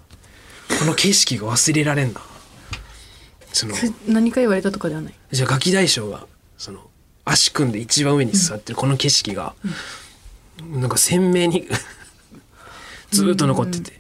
[0.80, 2.22] この景色が忘れられんな。
[3.54, 3.76] その
[4.08, 5.14] 何か言われたとかではない？
[5.32, 6.26] じゃあガキ大将が
[6.58, 6.80] その
[7.24, 9.54] 足組んで一番上に座ってるこの景色が、
[10.72, 11.68] なんか鮮明に
[13.12, 14.00] ずーっと残ってて、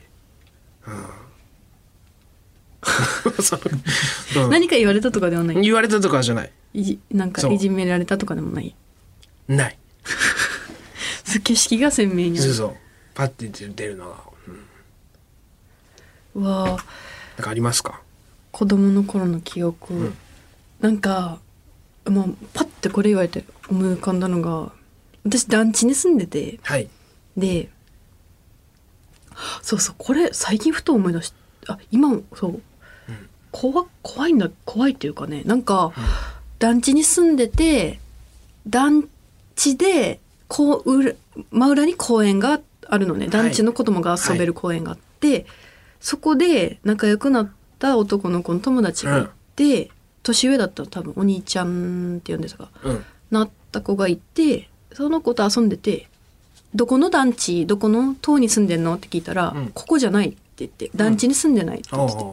[0.88, 0.94] うん。
[0.94, 1.08] その
[4.36, 4.48] う。
[4.48, 4.50] ん。
[4.50, 5.62] 何か言われたとかではない？
[5.62, 6.52] 言われたとかじゃない。
[6.74, 7.54] いじなんかそう。
[7.54, 8.76] いじめられたとかでもない？
[9.48, 9.78] ない。
[11.24, 12.76] そう景色が鮮明にそうそう。
[13.14, 14.16] パッて出るのが、
[16.36, 16.68] うん、うわあ。
[16.70, 16.78] なん
[17.44, 18.02] かありますか？
[18.52, 20.18] 子供の頃の記憶、ん。
[20.80, 21.40] なんか
[22.06, 24.72] まあパッてこれ言われて思い浮かんだのが
[25.26, 26.60] 私団地に住んでて。
[26.64, 26.88] はい。
[27.36, 27.70] で
[29.62, 31.34] そうそうこれ最近ふと思い出し
[31.68, 32.62] あ今もそう、
[33.56, 35.94] 怖怖いんだ怖いっていうかねなんか、
[36.60, 38.00] 団地に住んでて
[38.68, 39.08] 団
[39.56, 41.14] 地でこう裏
[41.52, 43.28] 真裏に公園があるのね。
[43.28, 45.46] 団地の子供が遊べる公園があって、
[46.02, 49.90] そこで仲良くなった男の子の友達がいて、
[50.22, 53.06] 年上だったら多分お兄ちゃんって言うんですがうん。
[53.32, 56.08] なった子がいてその子と遊んでて
[56.76, 59.68] 「どこの団地どこの島に住んでんの?」って聞いたら「うん。
[59.74, 62.24] ここじゃない」って言って「団地に住んでない」って言ってて、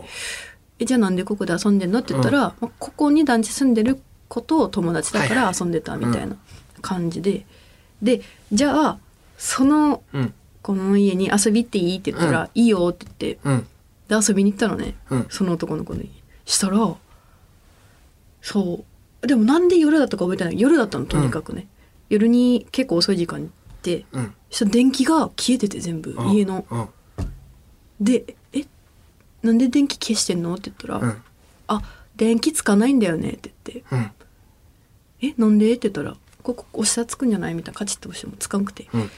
[0.83, 6.37] えじゃあなんでここで遊んでんの?」って言ったら、まあここに団地住んでる子と友達だから遊んでたみたいな
[6.81, 7.47] 感じで、
[8.03, 8.99] でじゃあ
[9.38, 10.35] そのうん。
[10.62, 11.99] この家に遊び行っていい？
[11.99, 13.66] って言ったら「いいよ」って言ってうん。
[14.07, 15.27] で遊びに行ったのね、うん。
[15.29, 16.09] その男の子に。
[16.45, 16.95] したら
[18.40, 18.85] そ
[19.23, 19.27] う。
[19.27, 20.61] でもなんで夜だったか覚えてない。
[20.61, 21.66] 夜だったのとにかくね、
[22.11, 24.35] 夜に結構遅い時間に行ってうん。
[24.51, 26.31] そしたら電気が消えてて全部うん。
[26.33, 26.64] 家の。
[26.71, 26.88] うん。
[28.01, 28.37] で「え
[29.42, 31.22] なんで電気消してんの?」って言ったら「うん
[31.68, 31.83] あ
[32.16, 34.11] 電気つかないんだよね」って言ってうん
[35.28, 39.11] 「えなんで?」って言ったら「ここ押したらつくんじゃない?」みたいなカチッと押してもつかんくてうん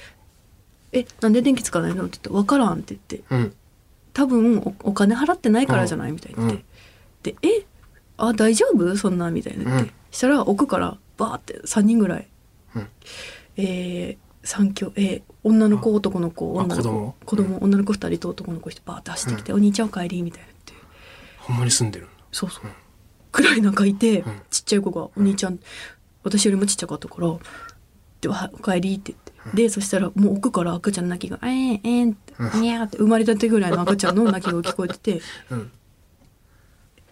[0.93, 3.55] 「えなんで電気つかないの?」って言って「分からん」って言ってうん
[4.13, 6.13] 多分おお金払ってないからじゃない？
[6.13, 6.59] みたいに言っ
[7.21, 7.67] て、で「え
[8.17, 8.97] あ大丈夫？
[8.97, 9.91] そんな」みたいな言って、うん。
[10.13, 12.29] したら奥からバーって3人ぐらい、
[12.77, 12.87] うん
[13.57, 17.15] えー、三兄えー女の子男の子あ女の子。
[17.27, 17.59] 子供？
[17.63, 20.87] 女の子2人と男の子1人バーって走ってきて「お兄ちゃんお帰り」みたいな言って。
[21.39, 22.65] ほんまに住んでるそうそう、
[23.31, 24.25] くらいなんかいて、ん。
[24.51, 25.59] ちっちゃい子が「お兄ちゃん
[26.23, 27.37] 私よりもちっちゃかったから
[28.23, 35.71] 「ではお帰り」って言って、でそしたらもう奥から赤ちゃんの泣きが「えーえーん」って「にゃー」って生まれたてぐらいの赤ちゃんの泣きが聞こえててうん。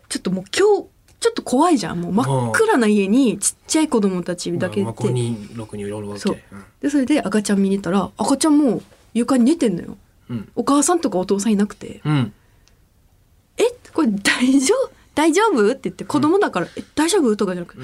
[0.09, 0.89] ちょっともう今日
[1.23, 2.01] ちょっと怖いじゃん。
[2.01, 6.37] もう真っ暗な家にちっちゃい子供たちだけで、まあ、5人6人いろいろそう。
[6.81, 8.83] でそれで赤ちゃん見に行ったら赤ちゃんもう
[9.15, 9.97] 床に寝てんのよ
[10.29, 10.49] うん。
[10.57, 12.01] お母さんとかお父さんいなくて。
[12.05, 12.33] うん
[13.57, 13.65] 「え？
[13.95, 14.91] これ大丈夫？
[15.15, 17.83] 大丈夫?」って言って子供だから「え大丈夫?」とかじゃなくて、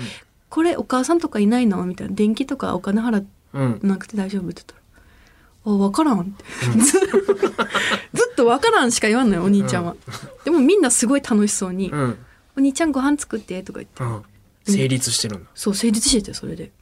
[0.49, 3.25] これお母さんとかいないの?」みたいな「電気とかお金払っ
[3.55, 3.79] うん。
[3.83, 4.79] なくて大丈夫?」って言ったら
[5.75, 6.45] 「あ分からん」って、
[6.81, 9.97] ず ずっと分からんしか言わんのよお兄ちゃんは、
[10.45, 12.19] でもみんなすごい楽しそうに「うん
[12.59, 14.03] お兄ちゃんご飯作って」とか言って。
[14.03, 14.23] うん。
[14.67, 15.51] 成立してるんだ。
[15.55, 16.73] そう成立しててそれで。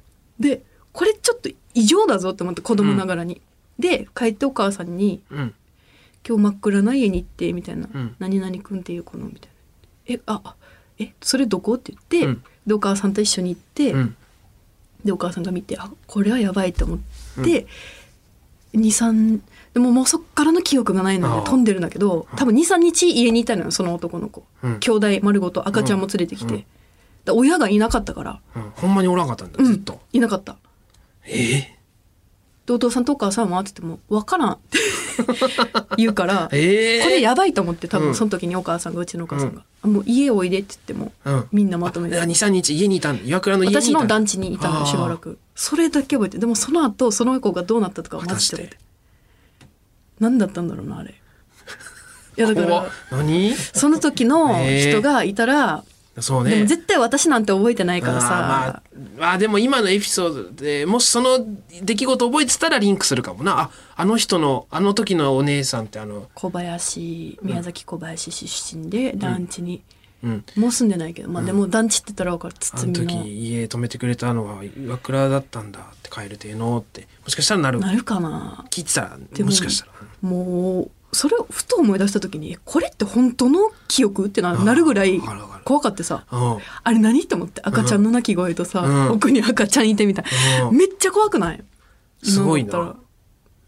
[0.40, 0.62] で
[0.92, 3.40] これちょっと異常だぞって思って子供ながらに、
[3.78, 5.54] で帰ってお母さんにうん
[6.26, 8.16] 「今日真っ暗な家に行って」みたいな「うん。
[8.18, 9.54] 何々くんっていう子の」みたいな
[10.16, 10.56] 「えああ
[10.98, 12.42] えそれどこ?」って言って、うん。
[12.66, 14.16] でお母さんと一緒に行って、うん。
[15.04, 16.98] でお母さんが見てあこれはやばいと思っ
[17.44, 17.66] て、
[18.74, 19.40] 23
[19.76, 24.78] でももうそっからの記憶がないので飛んでるんだけど多分23日家にいたのよその男の子、うん。
[24.80, 26.64] 兄弟丸ごと赤ちゃんも連れてきて、うん。
[27.26, 28.62] で親がいなかったから、うん。
[28.74, 29.66] ほんまにおらんかったんだうん。
[29.66, 30.00] ずっと。
[30.14, 30.56] いなかった。
[31.26, 31.78] ええ？
[32.64, 34.78] でお父さんとお母さんはって言っても「分からん」って
[35.98, 37.02] 言うから、ええ？
[37.04, 38.04] これやばいと思って多うん。
[38.06, 41.48] 分その時にお母さんがうちのお母さんが「もう家おいで」って言ってもうん。
[41.52, 42.18] みんなまとめて。
[42.18, 43.24] 23日家にいたんだ。
[43.26, 45.38] 岩倉の家にいた私の団地にいたのしばらく。
[45.54, 48.85] それだけ覚えてでもその後その子がどうなったとかはマジで覚えて
[50.20, 51.14] 何だったんだろうなあれ。
[52.38, 53.54] いやだから何？
[53.54, 55.84] その時の人がいたら、
[56.20, 56.50] そうね。
[56.50, 58.28] でも絶対私なんて覚えてないからさ。
[58.76, 58.82] あ、
[59.18, 61.46] まあでも今のエピソードでもしその
[61.82, 63.60] 出来事覚えてたらリンクするかもな。
[63.60, 69.82] ああの人のあの時のお姉さんってあの小林宮崎小林出身で団地に、
[70.22, 70.44] うん。
[70.56, 77.08] もう住んでないけどまあでも団地って言ったら分かるあの時家泊めてくれたのは岩倉だったんだって帰るてえのって。
[77.24, 77.80] もしかしたらなる。
[77.80, 78.64] なるかな。
[78.70, 79.92] 聞いてたらもしかしたら
[80.26, 85.20] もうそれをふと思い出した時にえこれって本当の記憶ってななるぐらい
[85.64, 86.58] 怖かってさうん。
[86.82, 89.10] あれ何と思って赤ちゃんの泣き声とさ、うん。
[89.12, 90.24] 奥に赤ちゃんいてみたい、
[90.68, 90.76] うん。
[90.76, 91.62] めっちゃ怖くない？
[92.22, 92.70] すごいな。
[92.70, 93.06] 今思ったら。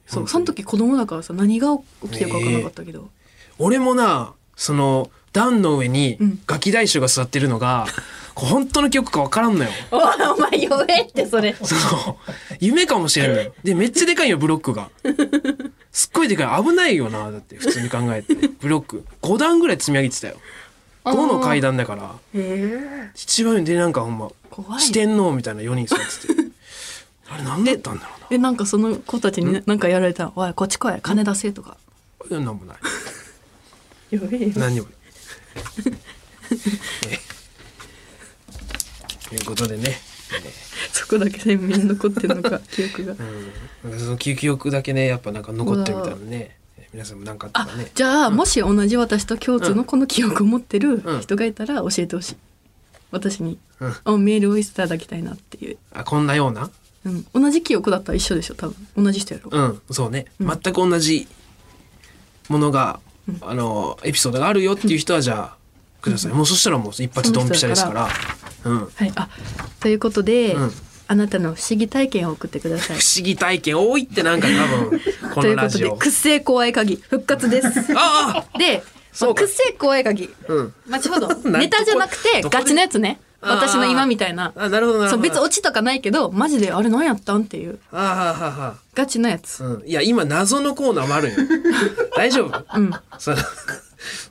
[0.07, 3.11] そうその時子供だからさ何が起きてるか分からなかったけど、
[3.59, 6.40] 俺もなその段の上にうん。
[6.47, 7.87] ガキ大将が座ってるのが、
[8.35, 9.71] こう本当の記憶か分からんのよ。
[9.90, 11.55] おお前弱えってそれ。
[11.62, 12.33] そう。
[12.61, 13.55] 夢かもしれんのよ。
[13.62, 14.90] でめっちゃでかいよブロックが。
[15.99, 16.65] すっごいでかい。
[16.65, 18.33] 危ないよなだって普通に考えて。
[18.61, 19.05] ブロック。
[19.21, 20.37] 5段ぐらい積み上げてたよ。
[21.05, 22.15] 5の階段だから。
[23.17, 24.31] 一番上でなんかほんま
[24.79, 26.51] 四天王みたいな4人座ってて。
[27.29, 28.27] あれ何だったんだろうな。
[28.31, 31.77] えなんかその子たちになんかやられたら「おいこっち来い金出せ」とか。
[32.31, 32.77] いやなんもない。
[34.15, 34.53] 弱えよ。
[34.55, 34.87] 何にも。
[34.87, 34.93] な
[35.83, 37.11] い。
[37.11, 37.21] ね
[39.29, 39.99] ということでね。
[40.93, 43.12] そこだけ鮮明に残ってるのか 記憶が。
[43.12, 43.17] う
[43.88, 46.57] ん、なんかその記憶だけねやっぱなんか残ってるみたいなね。
[46.93, 47.91] 皆さんもなんかあったあらね。
[47.95, 51.21] じゃあもし同じ私と共通のこの記憶を持ってるうん。
[51.21, 52.37] 人がいたら教えてほしい。
[53.11, 53.97] 私に、うん。
[54.05, 56.71] あメールをいただきたいなっていう、あこんなような？
[57.05, 59.05] うん、同じ記憶だったら一緒でしょ多分。
[59.05, 60.47] 同じ人やろ、うんそうね、うん。
[60.49, 61.27] 全く同じ
[62.49, 63.01] ものが、
[63.43, 65.57] あのエピソードがあるよっていう人はじゃあ
[66.01, 68.09] ください、もうそしたらもう一発ドンピシャですから。
[68.65, 69.13] うん、不はい。
[69.15, 69.29] あ
[69.81, 70.73] ということで、うん。
[71.11, 72.99] あなたの不思議体験を送ってください。
[72.99, 77.69] 思議体験多いってなんか多分 こということのラジオで屈性怖い鍵復活です。
[77.97, 78.59] ああ。
[78.59, 78.83] で、まあ、
[79.13, 79.43] そうか。
[79.43, 80.29] 屈性怖い鍵。
[80.49, 80.75] うん。
[80.91, 83.21] 後ほど ネタじゃなくてガチのやつね。
[83.41, 83.55] あー。
[83.55, 84.53] 私の今みたいな。
[84.55, 85.17] あなるほどなるほど。
[85.17, 87.79] そう別にオチとかないけどマジであれ何やったんっていう。
[87.91, 89.65] あはははガチのやつ。
[89.65, 91.39] うん、いや今謎のコーナーもあるんよ。
[92.15, 92.65] 大丈夫？
[92.77, 92.93] うん。
[93.19, 93.39] その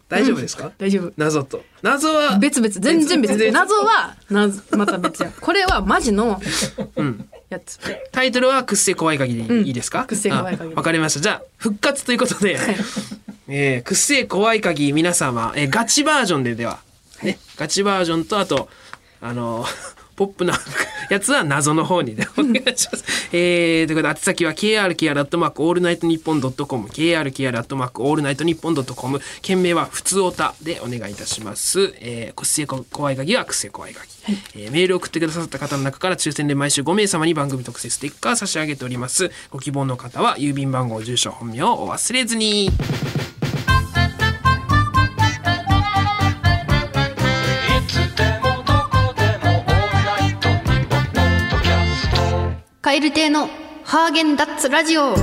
[0.09, 1.11] 大丈夫ですか、大丈夫。
[1.17, 1.63] 謎と。
[1.81, 2.37] 謎は。
[2.39, 2.69] 別々。
[2.73, 3.29] 全然別。
[3.31, 6.41] 全然謎は謎また別やこれはマジの
[6.95, 7.29] うん。
[7.49, 7.77] やつ。
[8.11, 9.73] タイトルは「くっせ怖い鍵」でいい,、うん。
[9.73, 10.05] ですか？
[10.05, 11.19] くっせ怖い鍵あわかりました。
[11.19, 12.57] じゃあ復活ということで、
[13.49, 16.79] えーくっせ怖い鍵皆様、えーガチバージョンででは、
[17.23, 18.69] ね、ガチバージョンとあと
[19.21, 19.65] あの
[20.17, 20.59] ポップな
[21.09, 23.05] やつは謎の方にでお願いします。
[23.31, 31.93] えー、ということで、宛先は krkr アットマークオールナイトニッポンドットコム、krkr アットマークオールナイトニッポンドットコム、件名はふつおたでお願いいたします。
[32.01, 34.07] えー、くっせ怖い鍵はくっせ怖い鍵。
[34.55, 39.31] えーメールを送ってくださった方の中から抽選で毎週5名様に番組特製ステッカー差し上げております。
[39.51, 42.69] ご希望の方は郵便番号、住所、本名をお忘れずに。
[52.97, 53.47] エル亭の
[53.83, 55.13] ハーゲンダッツラジオ。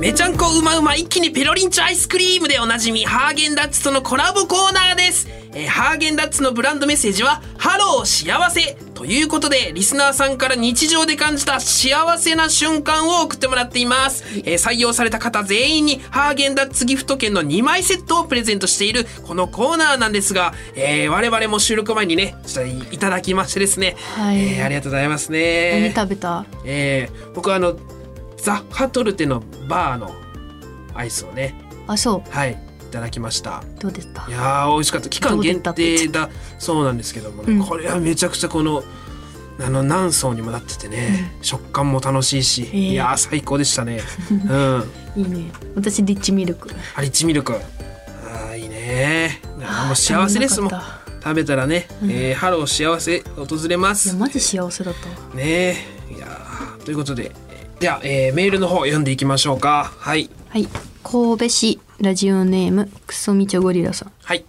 [0.00, 22.36] めちゃんこうまうま一気にペロリンチョアイスクリームでおなじみハーゲンダッツとのコラボコーナーです、えーハーゲンダッツのブランドメッセージは「ハロー幸せ」ということでリスナーさんから日常で感じた幸せな瞬間を送ってもらっています、えー採用された方全員にハーゲンダッツギフト券の2枚セットをプレゼントしているこのコーナーなんですが、えー我々も収録前にね
[22.92, 24.38] いただきましてですね、はい。
[24.38, 26.44] えーありがとうございます何ね食べた？
[26.64, 27.76] えー僕はあの
[28.42, 30.14] ザ・ハトルテのバーの
[30.94, 31.54] アイスをね
[31.86, 33.58] あそはいいただきました。
[33.58, 34.24] うどうですか？
[34.28, 35.08] いやー美味しかった。
[35.10, 36.30] 期間限定だ。
[36.58, 37.64] そうなんですけどもね、うん。
[37.66, 38.82] これはめちゃくちゃこの
[39.60, 44.00] あの何層にもなっててね、食感も楽しいし、えいやー最高でしたね。
[44.30, 44.84] うん。
[45.16, 45.50] いいね。
[45.74, 46.70] 私リッチミルク。
[46.96, 47.54] あリッチミルク。
[47.54, 49.42] あーいいね。
[49.58, 50.60] もう幸せです。
[50.62, 54.08] もん食べたらね、えーハロー幸せ訪れます。
[54.08, 55.08] いやマジ幸せだった。
[55.08, 55.42] わね
[56.10, 56.14] え。
[56.16, 57.32] いやーということで
[57.80, 59.92] では、えーメールの方読んでいきましょうか。
[59.98, 60.28] はい。
[60.48, 60.66] はい。
[61.04, 64.12] 神戸市ラジオネームクソミチョゴリラさん。
[64.24, 64.44] はい。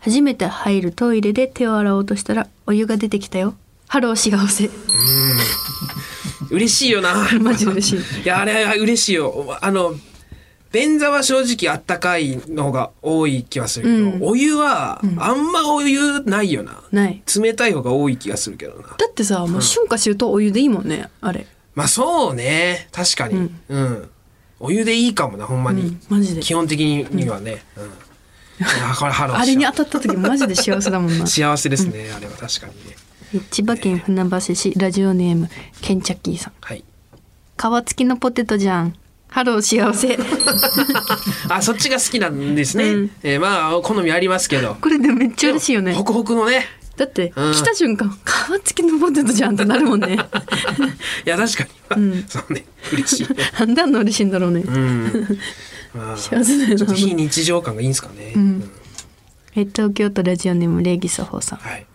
[0.00, 3.54] 初めて入るトイレで手を洗おうとしたらお湯が出てきたよ。
[3.88, 4.70] ハロー幸せ。
[6.50, 7.28] 嬉しいよな。
[7.40, 8.22] マジ嬉しい。
[8.22, 9.58] いやあれは嬉しいよ。
[9.60, 9.94] あの
[10.72, 14.30] 便座は正直あったかいのが多い気はするけど、うん。
[14.30, 17.22] お湯はあんまお湯ないよな、ない。
[17.38, 18.96] 冷たい方が多い気がするけどな。
[18.96, 22.88] だってさもう春夏秋冬お湯でいいもんねあれまあそうね。
[22.90, 23.50] 確かに。
[23.68, 24.10] うん、
[24.58, 26.00] お湯でいいかもなほんまに、うん。
[26.08, 26.40] マジで。
[26.40, 27.84] 基本的にはね、うん。
[27.84, 27.88] い
[28.62, 31.26] やこれハローあれに当たった時マジで幸せだもんな。
[31.28, 32.96] 幸せですね、あれは確かにね。
[33.50, 35.50] 千葉県船橋市ラジオネーム
[35.82, 36.54] ケンチャッキーさん。
[36.62, 36.82] はい。
[37.58, 38.94] 皮付きのポテトじゃん。
[39.28, 40.18] ハロー幸せ。
[41.54, 43.10] あそっちが好きなんですね、うん。
[43.22, 44.78] えーまあ好みありますけど。
[44.80, 45.92] これでめっちゃ嬉しいよね。
[45.92, 46.64] ホクホクのね
[46.96, 47.52] だってうん。
[47.52, 50.14] 来た瞬間皮付きのポテトじゃんってなるもんね。
[51.26, 52.64] いや確かに、そうね。
[52.92, 53.28] 嬉しい。
[53.28, 54.62] ねなんであんな嬉しいんだろうね。
[54.66, 55.38] うん。
[55.94, 56.94] まあ 幸せだよな。
[56.94, 58.70] 非日常感がいいんですかね、うん。
[59.54, 61.58] え東京都ラジオネーム礼儀作法さん。
[61.58, 61.86] はい。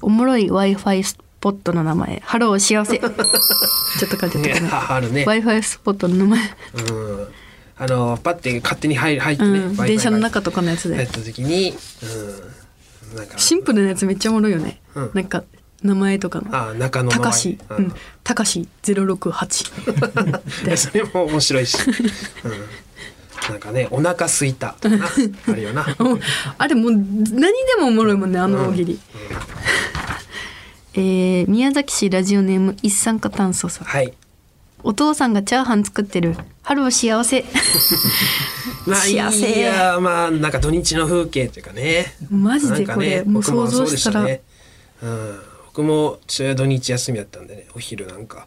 [0.00, 2.22] おもろい Wi-Fi スポットの名前。
[2.24, 2.98] ハロー幸せ。
[3.02, 7.28] ちょっと書いてねたかなあるね、Wi-Fi スポットの名前、うん、
[7.76, 9.76] あのパッて勝手に入入ってね、うん。
[9.76, 10.96] 電車の中とかのやつで。
[10.96, 11.76] やった時に、うん、
[13.36, 15.10] シンプルなやつめっちゃおもろいよね、うん。
[15.14, 15.44] なんか
[15.82, 16.46] 名前とかの。
[16.50, 17.84] あ中野のたかし、ううん。
[17.86, 17.94] ん、
[18.24, 19.64] たかしゼロ六八。
[20.76, 21.78] それも面白いし、
[22.44, 22.52] うん、
[23.50, 24.76] なんかねお腹すいた。
[25.48, 25.86] あるよな。
[26.58, 29.00] あれもう何でもおもろいもんね、あの大喜利。
[30.94, 33.84] えー宮崎市ラジオネーム一酸化炭素さん。
[33.86, 34.12] はい。
[34.82, 36.36] お父さんがチャーハン作ってる。
[36.62, 37.44] ハロー幸せ。
[38.88, 42.14] まあ幸せいやまあなんか土日の風景っていうかね。
[42.30, 44.24] マジでこれ、ねもう想像したら。
[44.24, 44.42] ね。
[45.02, 48.46] うん、僕も土日休みだったんでねお昼なんか。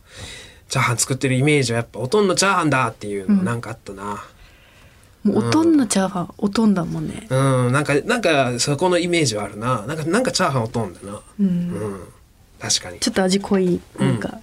[0.68, 4.24] チャーハン作ってるイメージはやっぱおとんのチャーハンだっていうのなんかあったな。
[5.24, 7.28] もうおとんのチャーハン、おとんだもんね。
[7.30, 9.86] うん、なんかなんかそこのイメージはあるな。
[9.86, 11.22] なんかなんかチャーハンおとんだな。
[11.39, 11.46] うん。
[11.46, 12.00] うん。
[12.60, 13.00] 確かに。
[13.00, 14.39] ちょっと味濃い、なんか、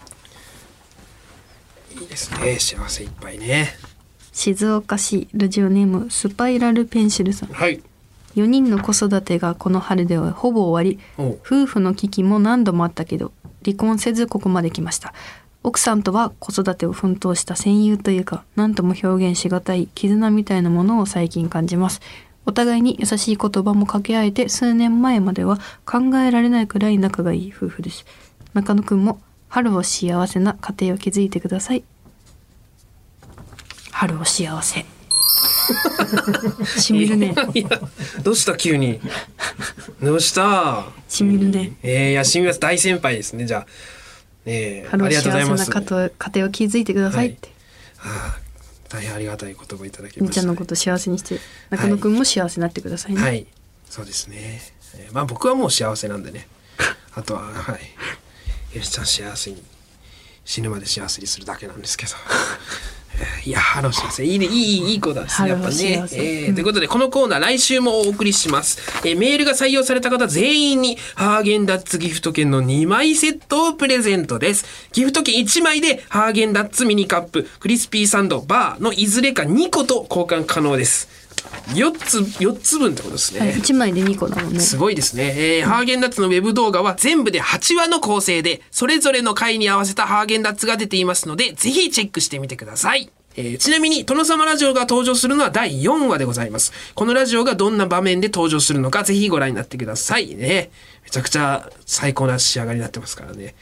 [1.93, 2.59] いいですね。
[2.59, 3.75] 幸せいっぱいね
[4.39, 7.49] 静岡市ラジオネームスパイラルペンシルさん。
[7.49, 7.83] はい。
[8.37, 11.27] 4人の子育てがこの春でほぼ終わり。
[11.45, 13.33] 夫婦の危機も何度もあったけど
[13.65, 15.13] 離婚せずここまで来ました。
[15.65, 22.01] 奥さんとは子育てを奮闘した戦友というか何とも表現しがたい絆みたいなものを最近感じます。
[22.47, 28.07] お互いに優しい言葉も掛け合えて数年前までは考えられないくらい仲がいい夫婦です。
[28.55, 29.19] 中野くんも
[29.49, 31.83] 春を幸せな家庭を築いてください
[33.99, 34.87] 春を幸せ。
[36.79, 37.35] しみるね。
[37.53, 37.69] いや
[38.23, 39.01] どうした急に？
[40.01, 40.87] どうした？
[41.09, 41.73] しみるね。
[41.83, 42.61] えー、いやしみます。
[42.61, 43.67] 大先輩ですねじゃあ。
[44.47, 45.71] えー、あり春を幸がとうございせなます。
[45.71, 47.49] 家庭家庭を築いてくださいって、
[47.97, 48.39] はあ
[48.89, 50.43] 大変ありがたい言葉いただきみました。
[50.43, 51.41] ーちゃんのこと幸せにして
[51.71, 53.47] 中野くんも幸せになってくださいね、はい。
[53.91, 54.63] そうですね、
[54.95, 56.47] えーまあ僕はもう幸せなんでね。
[57.17, 57.77] あとはは
[58.73, 58.77] い。
[58.77, 59.61] よしちゃん幸せに
[60.45, 62.13] 死ぬまで幸せにするだけなんですけど。
[62.13, 62.98] えー
[63.45, 65.75] いや春を幸せいいねいいいい子だですねやっぱね。
[66.13, 74.65] えーうんということでこのコーナー来週もお送りします、えーメールが採用された方全員にハーゲンダッツギフト券の2枚セットをプレゼントです。
[74.93, 81.18] ギフト券1枚でハーゲンダッツミニカップクリスピーサンドバーのいずれか2個と交換可能です
[81.69, 85.35] 4つ4つ分ってことですね、はい、1枚で2個だもんねすごいですね。
[85.37, 93.11] えーハーゲンダッツのウェブ動画は全部で8話の構成で、それぞれの回に合わせたハーゲンダッツが出ていますので、ぜひチェックしてみてください。
[93.39, 96.73] えーちなみに、殿様ラジオが登場するのは第4話でございます。
[96.95, 100.71] このラジオがどんな場面で登場するのか、ぜひご覧になってくださいね。
[101.05, 103.55] めちゃくちゃ最高な仕上がりになってますからね。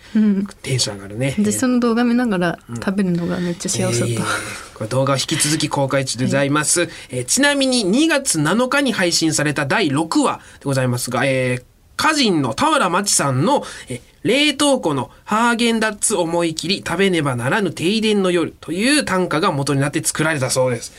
[0.63, 1.35] テンション上がるね。
[1.39, 20.93] でその動画見ながら食べるのがめっちゃ幸せだった、えーこれ動画は引き続き公開中でございます、えーちなみに2月7日に配信された第6話でございますが、えー歌人の田原町さんの、えー冷凍庫のハーゲンダッツ思い切り食べねばならぬ停電の夜という短歌が元になって作られたそうです。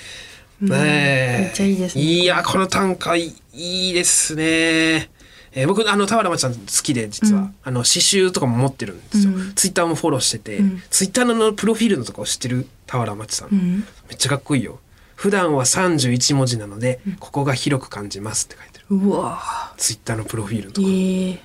[0.61, 5.09] ねえめっちゃいいですねいや、この短歌いいいですね。
[5.51, 9.33] えー僕、あの、田原町さん好きで、実は、あの、刺繍とかも持ってるんですよ。
[9.55, 14.79] ツイッターもフォローしてて、ツイッターのプロフィールのとこ知ってる田原町さん,、めっちゃかっこいいよ。
[15.15, 18.76] 普段は31文字なので、ここが広く感じますって書いてる。
[18.89, 20.87] うわツイッターのプロフィールのとこ。
[20.87, 21.39] ーええ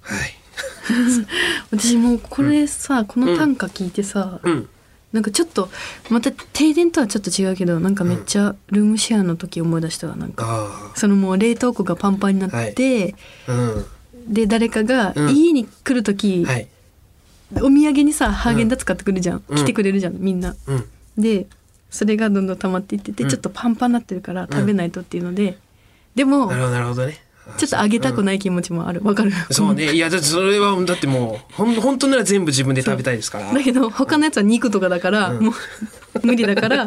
[0.00, 0.34] はい。
[1.70, 4.68] 私もうこれさ、この短歌聞いてさ、うん。
[5.12, 5.70] なんかちょっと
[6.10, 13.14] また停電とはちょっと違うけどなんかめっちゃルームシェアの時思い出したわなんかあそのもう冷凍庫がパンパンになって、
[13.46, 13.52] あ。
[13.52, 13.86] うん。
[14.28, 16.68] で誰かがうん家に来る時、はい。
[17.54, 20.54] お土産にさハーゲンダッツ買ってくるじゃん、うん来てくれるじゃんみんな。
[20.66, 20.84] うん。
[21.16, 21.46] で
[21.90, 25.56] それがどんどん溜まっていってて、うんちょっとパンパンになってるから食べないとっていうので、
[26.16, 27.18] でもなるほど、なるほどね。
[27.58, 29.00] ちょっとあげたくない気持ちもある。
[29.04, 29.30] わかる。
[29.52, 29.92] そうね。
[29.94, 33.52] いや、だってそれは、だってもう、ほん、本当なら全部自分で食べたいですから。
[33.54, 35.54] だけど他のやつは肉とかだから、もう
[36.26, 36.86] 無理だから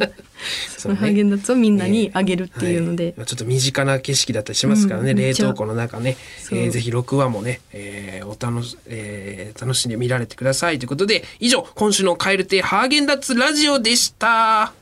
[0.78, 3.26] そのハーゲンダッツをみんなにあげるっていうので、はい。
[3.28, 5.18] ちょっと身近な景色だったりしますからね、うん。
[5.18, 6.18] 冷凍庫の中ね、
[6.52, 11.24] えーぜひ6話もね、えーお楽し、えー楽しんで見られてくださいということで。
[11.40, 14.74] 以上今週の「蛙亭ハーゲンダッツラジオ」でした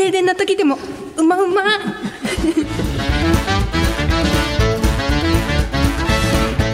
[0.00, 0.78] 停電な時でも
[1.18, 1.62] うまうま。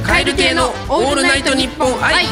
[0.05, 2.27] 蛙亭の「オールナイトニッポン愛」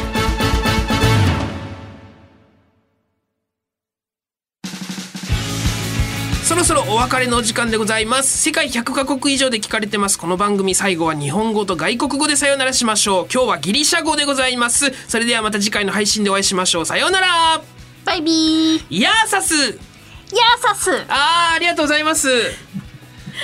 [6.44, 8.38] そろそろお別れのお時間でございます。
[8.38, 10.16] 世界100カ国以上で聞かれてます。
[10.16, 13.26] この番組最後は日本語と外国語でさよならしましょう。
[13.32, 14.92] 今日はギリシャ語でございます。
[15.08, 16.86] それではまた次回の配信でお会いしましょう。
[16.86, 17.60] さようなら。
[18.04, 19.00] バイビー。
[19.00, 22.28] ヤーサスヤーサスあーありがとうございます。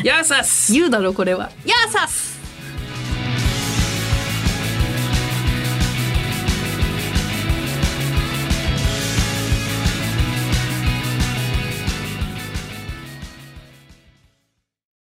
[0.05, 1.51] ヤーサス言うだろこれは。
[1.65, 2.30] ヤーサス